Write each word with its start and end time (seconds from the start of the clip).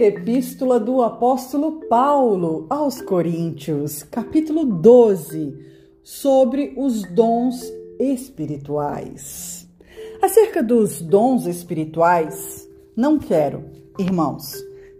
Primeira 0.00 0.18
Epístola 0.18 0.80
do 0.80 1.02
Apóstolo 1.02 1.72
Paulo 1.86 2.66
aos 2.70 3.02
Coríntios, 3.02 4.02
capítulo 4.02 4.64
12, 4.64 5.58
sobre 6.02 6.72
os 6.74 7.02
dons 7.02 7.70
espirituais. 7.98 9.68
Acerca 10.22 10.62
dos 10.62 11.02
dons 11.02 11.44
espirituais, 11.44 12.66
não 12.96 13.18
quero, 13.18 13.66
irmãos, 13.98 14.54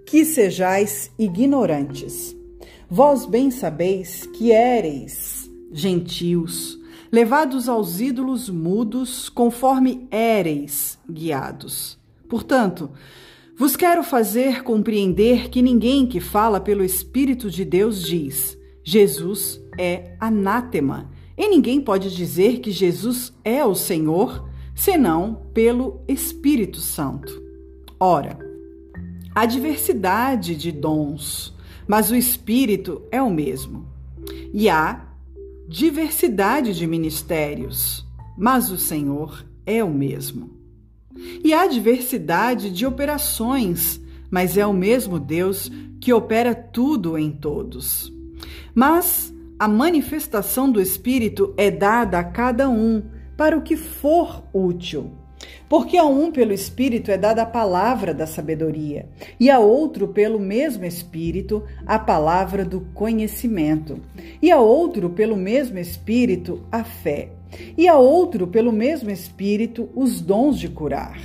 que 0.05 0.23
sejais 0.23 1.11
ignorantes. 1.19 2.37
Vós 2.87 3.25
bem 3.25 3.51
sabeis 3.51 4.27
que 4.27 4.53
éreis 4.53 5.51
gentios, 5.73 6.79
levados 7.11 7.71
aos 7.71 8.01
ídolos 8.01 8.51
mudos, 8.51 9.30
conforme 9.30 10.07
éreis 10.11 10.98
guiados. 11.10 11.98
Portanto, 12.28 12.91
vos 13.60 13.77
quero 13.77 14.02
fazer 14.02 14.62
compreender 14.62 15.50
que 15.50 15.60
ninguém 15.60 16.06
que 16.06 16.18
fala 16.18 16.59
pelo 16.59 16.82
Espírito 16.82 17.51
de 17.51 17.62
Deus 17.62 18.02
diz: 18.02 18.56
Jesus 18.82 19.60
é 19.77 20.16
anátema. 20.18 21.10
E 21.37 21.46
ninguém 21.46 21.78
pode 21.78 22.16
dizer 22.16 22.60
que 22.60 22.70
Jesus 22.70 23.34
é 23.45 23.62
o 23.62 23.74
Senhor 23.74 24.48
senão 24.74 25.42
pelo 25.52 26.01
Espírito 26.09 26.80
Santo. 26.80 27.30
Ora, 28.01 28.38
há 29.34 29.45
diversidade 29.45 30.56
de 30.56 30.73
dons, 30.73 31.54
mas 31.87 32.10
o 32.10 32.16
Espírito 32.16 33.02
é 33.10 33.20
o 33.20 33.29
mesmo. 33.30 33.87
E 34.54 34.70
há 34.70 35.06
diversidade 35.68 36.74
de 36.74 36.87
ministérios, 36.87 38.06
mas 38.38 38.70
o 38.70 38.79
Senhor 38.79 39.45
é 39.66 39.84
o 39.84 39.90
mesmo. 39.90 40.59
E 41.42 41.52
há 41.52 41.66
diversidade 41.66 42.71
de 42.71 42.87
operações, 42.87 44.01
mas 44.30 44.57
é 44.57 44.66
o 44.66 44.73
mesmo 44.73 45.18
Deus 45.18 45.71
que 46.01 46.12
opera 46.12 46.54
tudo 46.54 47.18
em 47.18 47.30
todos. 47.30 48.12
Mas 48.74 49.35
a 49.59 49.68
manifestação 49.68 50.70
do 50.70 50.80
Espírito 50.80 51.52
é 51.57 51.70
dada 51.70 52.18
a 52.18 52.24
cada 52.24 52.68
um 52.68 53.02
para 53.37 53.57
o 53.57 53.62
que 53.62 53.76
for 53.76 54.45
útil. 54.52 55.12
Porque 55.69 55.96
a 55.96 56.05
um 56.05 56.33
pelo 56.33 56.52
Espírito 56.52 57.10
é 57.10 57.16
dada 57.16 57.43
a 57.43 57.46
palavra 57.46 58.13
da 58.13 58.27
sabedoria, 58.27 59.09
e 59.38 59.49
a 59.49 59.59
outro 59.59 60.09
pelo 60.09 60.38
mesmo 60.38 60.85
Espírito 60.85 61.63
a 61.87 61.99
palavra 61.99 62.65
do 62.65 62.80
conhecimento, 62.93 64.00
e 64.43 64.50
a 64.50 64.59
outro 64.59 65.10
pelo 65.10 65.37
mesmo 65.37 65.78
Espírito 65.78 66.65
a 66.72 66.82
fé, 66.82 67.31
e 67.78 67.87
a 67.87 67.97
outro 67.97 68.49
pelo 68.49 68.72
mesmo 68.72 69.10
Espírito 69.10 69.88
os 69.94 70.21
dons 70.21 70.59
de 70.59 70.69
curar, 70.69 71.21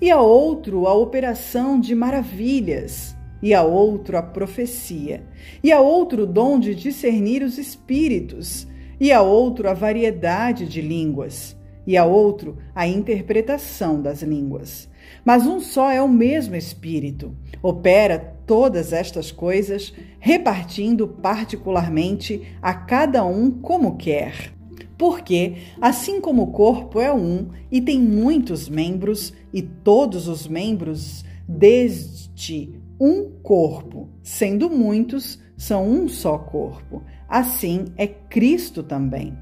e 0.00 0.10
a 0.10 0.20
outro 0.20 0.86
a 0.86 0.94
operação 0.94 1.78
de 1.78 1.94
maravilhas, 1.94 3.14
e 3.42 3.52
a 3.52 3.62
outro 3.62 4.16
a 4.16 4.22
profecia, 4.22 5.22
e 5.62 5.70
a 5.70 5.78
outro 5.78 6.22
o 6.22 6.26
dom 6.26 6.58
de 6.58 6.74
discernir 6.74 7.42
os 7.42 7.58
espíritos, 7.58 8.66
e 8.98 9.12
a 9.12 9.20
outro 9.20 9.68
a 9.68 9.74
variedade 9.74 10.66
de 10.66 10.80
línguas 10.80 11.54
e 11.86 11.96
a 11.96 12.04
outro 12.04 12.58
a 12.74 12.86
interpretação 12.86 14.00
das 14.00 14.22
línguas. 14.22 14.88
Mas 15.24 15.46
um 15.46 15.60
só 15.60 15.90
é 15.90 16.02
o 16.02 16.08
mesmo 16.08 16.56
Espírito, 16.56 17.34
opera 17.62 18.18
todas 18.46 18.92
estas 18.92 19.32
coisas, 19.32 19.92
repartindo 20.18 21.08
particularmente 21.08 22.42
a 22.60 22.74
cada 22.74 23.24
um 23.24 23.50
como 23.50 23.96
quer. 23.96 24.52
Porque, 24.96 25.56
assim 25.80 26.20
como 26.20 26.42
o 26.42 26.52
corpo 26.52 27.00
é 27.00 27.12
um 27.12 27.48
e 27.70 27.80
tem 27.80 28.00
muitos 28.00 28.68
membros, 28.68 29.32
e 29.52 29.60
todos 29.60 30.28
os 30.28 30.46
membros 30.46 31.24
deste 31.48 32.80
um 33.00 33.30
corpo, 33.42 34.08
sendo 34.22 34.70
muitos, 34.70 35.38
são 35.56 35.88
um 35.88 36.08
só 36.08 36.38
corpo, 36.38 37.02
assim 37.28 37.86
é 37.96 38.06
Cristo 38.06 38.82
também. 38.82 39.36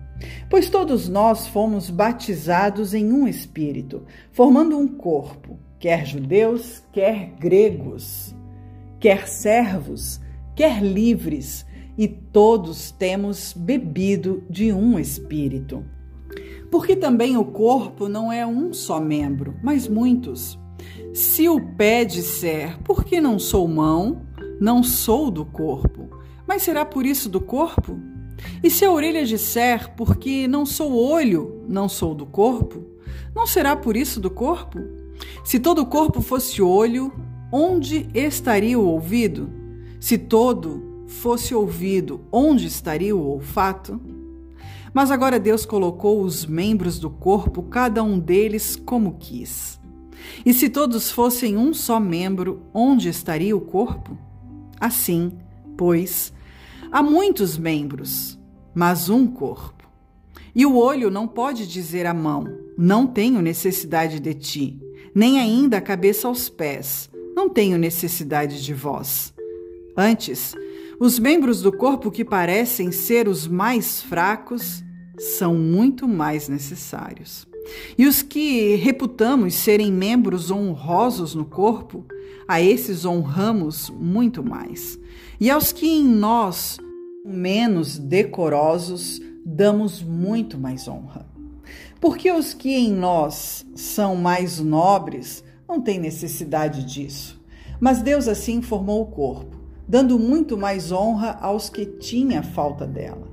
Pois 0.48 0.68
todos 0.68 1.08
nós 1.08 1.46
fomos 1.46 1.90
batizados 1.90 2.94
em 2.94 3.12
um 3.12 3.26
espírito, 3.26 4.02
formando 4.30 4.78
um 4.78 4.86
corpo, 4.86 5.58
quer 5.78 6.06
judeus, 6.06 6.82
quer 6.92 7.34
gregos, 7.38 8.34
quer 9.00 9.26
servos, 9.26 10.20
quer 10.54 10.82
livres, 10.82 11.66
e 11.96 12.08
todos 12.08 12.90
temos 12.90 13.52
bebido 13.52 14.44
de 14.48 14.72
um 14.72 14.98
espírito. 14.98 15.84
Porque 16.70 16.96
também 16.96 17.36
o 17.36 17.44
corpo 17.44 18.08
não 18.08 18.32
é 18.32 18.46
um 18.46 18.72
só 18.72 18.98
membro, 18.98 19.56
mas 19.62 19.86
muitos. 19.86 20.58
Se 21.12 21.48
o 21.48 21.60
pé 21.74 22.04
disser, 22.04 22.80
por 22.82 23.04
que 23.04 23.20
não 23.20 23.38
sou 23.38 23.68
mão, 23.68 24.22
não 24.60 24.82
sou 24.82 25.30
do 25.30 25.44
corpo, 25.44 26.08
mas 26.46 26.62
será 26.62 26.84
por 26.84 27.04
isso 27.04 27.28
do 27.28 27.40
corpo? 27.40 28.00
E 28.62 28.70
se 28.70 28.84
a 28.84 28.90
orelha 28.92 29.24
disser, 29.24 29.92
porque 29.96 30.46
não 30.46 30.64
sou 30.64 30.96
olho, 30.96 31.64
não 31.68 31.88
sou 31.88 32.14
do 32.14 32.24
corpo, 32.24 32.84
não 33.34 33.46
será 33.46 33.74
por 33.74 33.96
isso 33.96 34.20
do 34.20 34.30
corpo? 34.30 34.78
Se 35.44 35.58
todo 35.58 35.82
o 35.82 35.86
corpo 35.86 36.20
fosse 36.20 36.62
olho, 36.62 37.12
onde 37.50 38.08
estaria 38.14 38.78
o 38.78 38.86
ouvido? 38.86 39.50
Se 39.98 40.16
todo 40.16 41.04
fosse 41.06 41.54
ouvido, 41.54 42.20
onde 42.30 42.66
estaria 42.66 43.14
o 43.14 43.26
olfato? 43.26 44.00
Mas 44.94 45.10
agora 45.10 45.40
Deus 45.40 45.66
colocou 45.66 46.22
os 46.22 46.46
membros 46.46 46.98
do 46.98 47.10
corpo, 47.10 47.62
cada 47.64 48.02
um 48.02 48.18
deles 48.18 48.76
como 48.76 49.16
quis. 49.18 49.80
E 50.46 50.52
se 50.52 50.68
todos 50.68 51.10
fossem 51.10 51.56
um 51.56 51.74
só 51.74 51.98
membro, 51.98 52.62
onde 52.72 53.08
estaria 53.08 53.56
o 53.56 53.60
corpo? 53.60 54.16
Assim, 54.78 55.32
pois, 55.76 56.32
Há 56.92 57.02
muitos 57.02 57.56
membros, 57.56 58.31
mas 58.74 59.08
um 59.08 59.26
corpo. 59.26 59.82
E 60.54 60.66
o 60.66 60.76
olho 60.76 61.10
não 61.10 61.26
pode 61.26 61.66
dizer 61.66 62.06
à 62.06 62.14
mão: 62.14 62.46
Não 62.76 63.06
tenho 63.06 63.40
necessidade 63.40 64.20
de 64.20 64.34
ti, 64.34 64.78
nem 65.14 65.40
ainda 65.40 65.78
a 65.78 65.80
cabeça 65.80 66.28
aos 66.28 66.48
pés: 66.48 67.10
Não 67.34 67.48
tenho 67.48 67.78
necessidade 67.78 68.62
de 68.62 68.74
vós. 68.74 69.32
Antes, 69.96 70.54
os 70.98 71.18
membros 71.18 71.60
do 71.60 71.72
corpo 71.72 72.10
que 72.10 72.24
parecem 72.24 72.92
ser 72.92 73.28
os 73.28 73.46
mais 73.46 74.02
fracos 74.02 74.82
são 75.18 75.54
muito 75.54 76.06
mais 76.06 76.48
necessários. 76.48 77.46
E 77.96 78.06
os 78.06 78.22
que 78.22 78.74
reputamos 78.76 79.54
serem 79.54 79.92
membros 79.92 80.50
honrosos 80.50 81.34
no 81.34 81.44
corpo, 81.44 82.04
a 82.46 82.60
esses 82.60 83.04
honramos 83.04 83.90
muito 83.90 84.42
mais. 84.42 84.98
E 85.40 85.50
aos 85.50 85.72
que 85.72 85.86
em 85.86 86.04
nós 86.04 86.78
menos 87.24 87.98
decorosos 87.98 89.20
damos 89.44 90.02
muito 90.02 90.58
mais 90.58 90.88
honra. 90.88 91.26
Porque 92.00 92.30
os 92.32 92.52
que 92.52 92.74
em 92.74 92.92
nós 92.92 93.64
são 93.74 94.16
mais 94.16 94.58
nobres 94.58 95.44
não 95.68 95.80
têm 95.80 95.98
necessidade 95.98 96.84
disso. 96.84 97.40
Mas 97.80 98.02
Deus 98.02 98.28
assim 98.28 98.60
formou 98.60 99.02
o 99.02 99.06
corpo, 99.06 99.56
dando 99.86 100.18
muito 100.18 100.56
mais 100.56 100.92
honra 100.92 101.38
aos 101.40 101.68
que 101.70 101.86
tinha 101.86 102.42
falta 102.42 102.86
dela, 102.86 103.28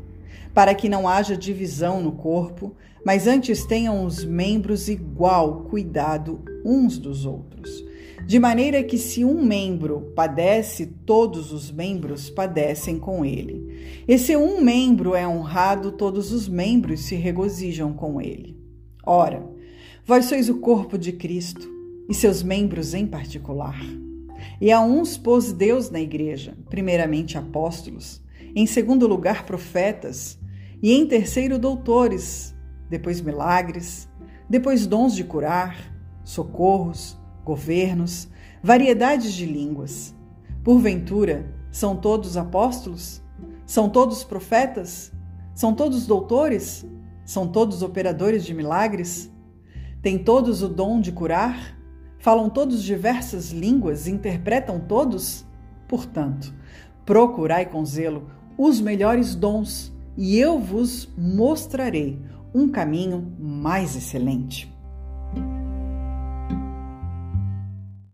para 0.53 0.73
que 0.73 0.89
não 0.89 1.07
haja 1.07 1.35
divisão 1.35 2.01
no 2.01 2.11
corpo, 2.11 2.75
mas 3.05 3.27
antes 3.27 3.65
tenham 3.65 4.05
os 4.05 4.23
membros 4.23 4.87
igual 4.87 5.61
cuidado 5.61 6.41
uns 6.63 6.97
dos 6.97 7.25
outros. 7.25 7.88
De 8.25 8.37
maneira 8.39 8.83
que, 8.83 8.97
se 8.97 9.23
um 9.25 9.43
membro 9.43 10.11
padece, 10.15 10.85
todos 10.85 11.51
os 11.51 11.71
membros 11.71 12.29
padecem 12.29 12.99
com 12.99 13.25
ele. 13.25 14.03
E 14.07 14.17
se 14.17 14.35
um 14.35 14.61
membro 14.61 15.15
é 15.15 15.27
honrado, 15.27 15.91
todos 15.91 16.31
os 16.31 16.47
membros 16.47 17.01
se 17.01 17.15
regozijam 17.15 17.93
com 17.93 18.21
ele. 18.21 18.57
Ora, 19.05 19.47
vós 20.05 20.25
sois 20.25 20.49
o 20.49 20.59
corpo 20.59 20.97
de 20.97 21.13
Cristo 21.13 21.67
e 22.09 22.13
seus 22.13 22.43
membros 22.43 22.93
em 22.93 23.05
particular. 23.05 23.79
E 24.61 24.71
a 24.71 24.81
uns 24.81 25.17
pôs 25.17 25.53
Deus 25.53 25.89
na 25.89 25.99
igreja, 25.99 26.57
primeiramente 26.69 27.37
apóstolos, 27.37 28.21
em 28.55 28.65
segundo 28.65 29.07
lugar 29.07 29.45
profetas, 29.45 30.39
e 30.81 30.93
em 30.93 31.05
terceiro 31.05 31.59
doutores, 31.59 32.55
depois 32.89 33.21
milagres, 33.21 34.09
depois 34.49 34.87
dons 34.87 35.15
de 35.15 35.23
curar, 35.23 35.93
socorros, 36.23 37.18
governos, 37.49 38.29
variedades 38.61 39.33
de 39.33 39.43
línguas. 39.43 40.13
Porventura, 40.63 41.51
são 41.71 41.95
todos 41.95 42.37
apóstolos? 42.37 43.23
São 43.65 43.89
todos 43.89 44.23
profetas? 44.23 45.11
São 45.55 45.73
todos 45.73 46.05
doutores? 46.05 46.85
São 47.25 47.47
todos 47.47 47.81
operadores 47.81 48.45
de 48.45 48.53
milagres? 48.53 49.31
Têm 49.99 50.19
todos 50.19 50.61
o 50.61 50.69
dom 50.69 51.01
de 51.01 51.11
curar? 51.11 51.75
Falam 52.19 52.51
todos 52.51 52.83
diversas 52.83 53.49
línguas? 53.49 54.07
Interpretam 54.07 54.79
todos? 54.79 55.43
Portanto, 55.87 56.53
procurai 57.03 57.65
com 57.65 57.83
zelo 57.83 58.29
os 58.55 58.79
melhores 58.79 59.33
dons, 59.33 59.91
e 60.15 60.37
eu 60.37 60.59
vos 60.59 61.09
mostrarei 61.17 62.21
um 62.53 62.69
caminho 62.69 63.35
mais 63.39 63.95
excelente. 63.95 64.71